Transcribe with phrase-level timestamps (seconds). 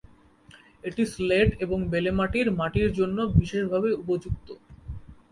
[0.83, 4.47] এটি স্লেট এবং বেলে মাটির মাটির জন্য বিশেষভাবে উপযুক্ত।